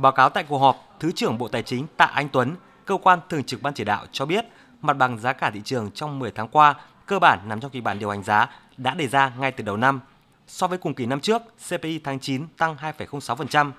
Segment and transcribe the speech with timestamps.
[0.00, 3.18] Báo cáo tại cuộc họp, Thứ trưởng Bộ Tài chính Tạ Anh Tuấn, cơ quan
[3.28, 4.44] thường trực ban chỉ đạo cho biết,
[4.82, 6.74] mặt bằng giá cả thị trường trong 10 tháng qua
[7.06, 9.76] cơ bản nằm trong kịch bản điều hành giá đã đề ra ngay từ đầu
[9.76, 10.00] năm.
[10.46, 13.72] So với cùng kỳ năm trước, CPI tháng 9 tăng 2,06%,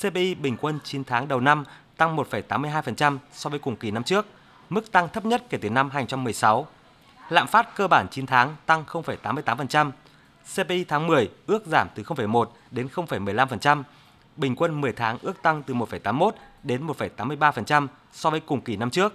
[0.00, 1.64] CPI bình quân 9 tháng đầu năm
[1.96, 4.26] tăng 1,82% so với cùng kỳ năm trước,
[4.70, 6.66] mức tăng thấp nhất kể từ năm 2016.
[7.28, 9.90] Lạm phát cơ bản 9 tháng tăng 0,88%,
[10.54, 13.82] CPI tháng 10 ước giảm từ 0,1 đến 0,15%,
[14.36, 16.30] bình quân 10 tháng ước tăng từ 1,81
[16.62, 19.14] đến 1,83% so với cùng kỳ năm trước.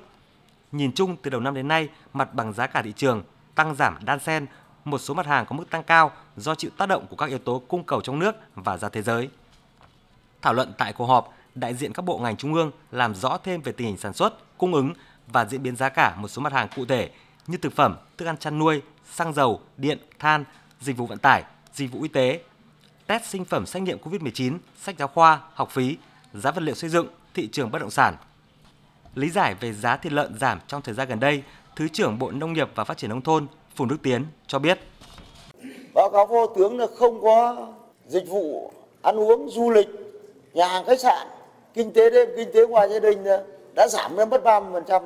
[0.72, 3.24] Nhìn chung từ đầu năm đến nay, mặt bằng giá cả thị trường
[3.56, 4.46] tăng giảm đan xen,
[4.86, 7.40] một số mặt hàng có mức tăng cao do chịu tác động của các yếu
[7.40, 9.30] tố cung cầu trong nước và ra thế giới.
[10.42, 13.62] Thảo luận tại cuộc họp, đại diện các bộ ngành trung ương làm rõ thêm
[13.62, 14.94] về tình hình sản xuất, cung ứng
[15.28, 17.10] và diễn biến giá cả một số mặt hàng cụ thể
[17.48, 18.82] như thực phẩm, thức ăn chăn nuôi,
[19.12, 20.44] xăng dầu, điện, than,
[20.82, 21.44] dịch vụ vận tải,
[21.74, 22.40] dịch vụ y tế,
[23.10, 25.98] test sinh phẩm xét nghiệm COVID-19, sách giáo khoa, học phí,
[26.34, 28.16] giá vật liệu xây dựng, thị trường bất động sản.
[29.16, 31.44] Lý giải về giá thịt lợn giảm trong thời gian gần đây,
[31.76, 34.80] Thứ trưởng Bộ Nông nghiệp và Phát triển Nông thôn Phùng Đức Tiến cho biết.
[35.94, 37.68] Báo cáo Phó tướng là không có
[38.08, 39.88] dịch vụ ăn uống, du lịch,
[40.54, 41.28] nhà hàng khách sạn,
[41.74, 43.24] kinh tế đêm, kinh tế ngoài gia đình
[43.76, 45.02] đã giảm lên mất 30%.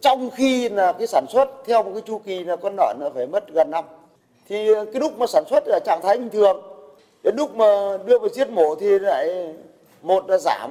[0.00, 3.26] Trong khi là cái sản xuất theo một cái chu kỳ là con lợn phải
[3.26, 3.84] mất gần năm.
[4.48, 6.62] Thì cái lúc mà sản xuất ở trạng thái bình thường,
[7.22, 7.66] đến lúc mà
[8.06, 9.54] đưa vào giết mổ thì lại
[10.02, 10.70] một là giảm,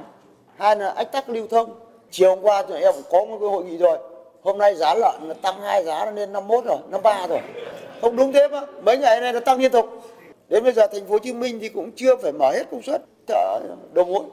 [0.56, 1.74] hai là ách tắc lưu thông.
[2.10, 3.98] Chiều hôm qua thì em có một cái hội nghị rồi,
[4.42, 7.40] hôm nay giá lợn là tăng hai giá lên 51 rồi, 53 rồi.
[8.00, 9.86] Không đúng thế mà, mấy ngày nay nó tăng liên tục.
[10.48, 12.82] Đến bây giờ thành phố Hồ Chí Minh thì cũng chưa phải mở hết công
[12.82, 13.60] suất chợ
[13.92, 14.24] đầu mối.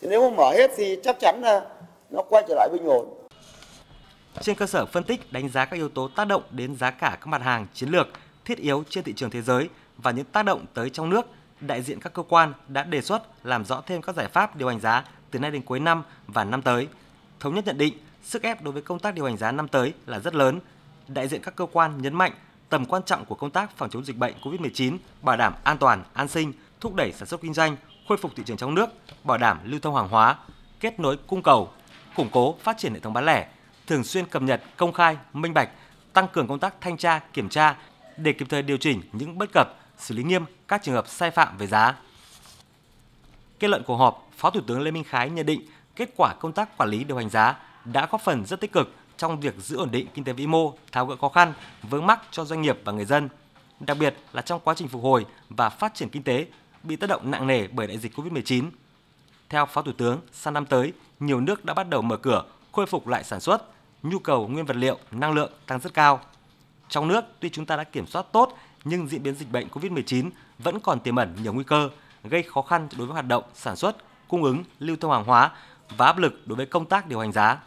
[0.00, 1.66] Thì nếu mà mở hết thì chắc chắn là
[2.10, 3.14] nó quay trở lại bình ổn.
[4.40, 7.18] Trên cơ sở phân tích đánh giá các yếu tố tác động đến giá cả
[7.20, 8.08] các mặt hàng chiến lược
[8.44, 11.26] thiết yếu trên thị trường thế giới và những tác động tới trong nước,
[11.60, 14.68] đại diện các cơ quan đã đề xuất làm rõ thêm các giải pháp điều
[14.68, 16.88] hành giá từ nay đến cuối năm và năm tới.
[17.40, 19.92] Thống nhất nhận định, sức ép đối với công tác điều hành giá năm tới
[20.06, 20.60] là rất lớn.
[21.08, 22.32] Đại diện các cơ quan nhấn mạnh
[22.68, 26.04] tầm quan trọng của công tác phòng chống dịch bệnh COVID-19, bảo đảm an toàn,
[26.12, 27.76] an sinh, thúc đẩy sản xuất kinh doanh,
[28.08, 28.88] khôi phục thị trường trong nước,
[29.24, 30.36] bảo đảm lưu thông hàng hóa,
[30.80, 31.70] kết nối cung cầu,
[32.16, 33.48] củng cố phát triển hệ thống bán lẻ,
[33.86, 35.68] thường xuyên cập nhật, công khai, minh bạch,
[36.12, 37.76] tăng cường công tác thanh tra, kiểm tra
[38.16, 41.30] để kịp thời điều chỉnh những bất cập, xử lý nghiêm các trường hợp sai
[41.30, 41.94] phạm về giá.
[43.58, 45.62] Kết luận cuộc họp, Phó Thủ tướng Lê Minh Khái nhận định
[45.96, 48.94] kết quả công tác quản lý điều hành giá đã góp phần rất tích cực
[49.16, 52.20] trong việc giữ ổn định kinh tế vĩ mô, tháo gỡ khó khăn, vướng mắc
[52.30, 53.28] cho doanh nghiệp và người dân.
[53.80, 56.46] Đặc biệt là trong quá trình phục hồi và phát triển kinh tế
[56.82, 58.70] bị tác động nặng nề bởi đại dịch Covid-19.
[59.48, 62.86] Theo Phó Thủ tướng, sang năm tới, nhiều nước đã bắt đầu mở cửa, khôi
[62.86, 63.62] phục lại sản xuất,
[64.02, 66.20] nhu cầu nguyên vật liệu, năng lượng tăng rất cao.
[66.88, 70.30] Trong nước, tuy chúng ta đã kiểm soát tốt, nhưng diễn biến dịch bệnh COVID-19
[70.58, 71.88] vẫn còn tiềm ẩn nhiều nguy cơ,
[72.24, 73.96] gây khó khăn đối với hoạt động sản xuất,
[74.28, 75.50] cung ứng, lưu thông hàng hóa
[75.96, 77.58] và áp lực đối với công tác điều hành giá.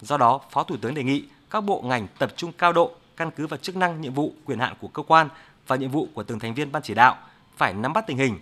[0.00, 3.30] Do đó, Phó Thủ tướng đề nghị các bộ ngành tập trung cao độ căn
[3.30, 5.28] cứ vào chức năng, nhiệm vụ, quyền hạn của cơ quan
[5.66, 7.16] và nhiệm vụ của từng thành viên ban chỉ đạo,
[7.56, 8.38] phải nắm bắt tình hình,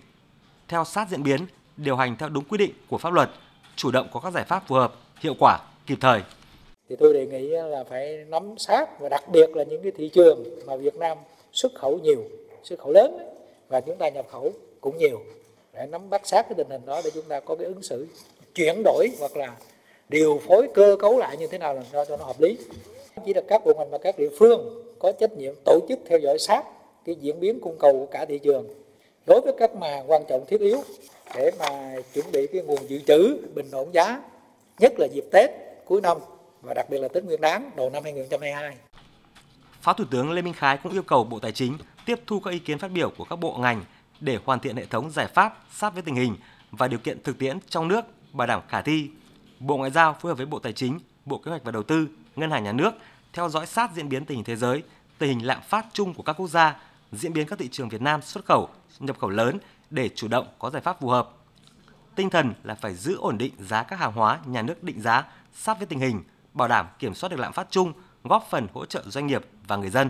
[0.67, 1.45] theo sát diễn biến,
[1.77, 3.31] điều hành theo đúng quy định của pháp luật,
[3.75, 6.21] chủ động có các giải pháp phù hợp, hiệu quả, kịp thời.
[6.89, 10.09] Thì tôi đề nghị là phải nắm sát và đặc biệt là những cái thị
[10.13, 11.17] trường mà Việt Nam
[11.55, 12.23] xuất khẩu nhiều,
[12.63, 13.17] xuất khẩu lớn
[13.67, 14.51] và chúng ta nhập khẩu
[14.81, 15.21] cũng nhiều.
[15.73, 18.07] Để nắm bắt sát cái tình hình đó để chúng ta có cái ứng xử
[18.55, 19.55] chuyển đổi hoặc là
[20.09, 22.57] điều phối cơ cấu lại như thế nào làm sao cho nó hợp lý
[23.25, 26.19] chỉ là các bộ ngành và các địa phương có trách nhiệm tổ chức theo
[26.19, 26.63] dõi sát
[27.05, 28.67] cái diễn biến cung cầu của cả thị trường
[29.25, 30.77] đối với các mà quan trọng thiết yếu
[31.35, 34.21] để mà chuẩn bị cái nguồn dự trữ bình ổn giá
[34.79, 35.49] nhất là dịp Tết
[35.85, 36.17] cuối năm
[36.61, 38.75] và đặc biệt là Tết Nguyên đán đầu năm 2022.
[39.85, 42.51] Phó Thủ tướng Lê Minh Khái cũng yêu cầu Bộ Tài chính tiếp thu các
[42.51, 43.83] ý kiến phát biểu của các bộ ngành
[44.19, 46.35] để hoàn thiện hệ thống giải pháp sát với tình hình
[46.71, 49.09] và điều kiện thực tiễn trong nước bảo đảm khả thi
[49.59, 52.07] Bộ Ngoại giao phối hợp với Bộ Tài chính, Bộ Kế hoạch và Đầu tư,
[52.35, 52.91] Ngân hàng Nhà nước
[53.33, 54.83] theo dõi sát diễn biến tình hình thế giới,
[55.17, 56.75] tình hình lạm phát chung của các quốc gia,
[57.11, 58.69] diễn biến các thị trường Việt Nam xuất khẩu,
[58.99, 59.57] nhập khẩu lớn
[59.89, 61.29] để chủ động có giải pháp phù hợp.
[62.15, 65.23] Tinh thần là phải giữ ổn định giá các hàng hóa nhà nước định giá
[65.53, 66.23] sát với tình hình,
[66.53, 67.93] bảo đảm kiểm soát được lạm phát chung,
[68.29, 70.09] góp phần hỗ trợ doanh nghiệp và người dân.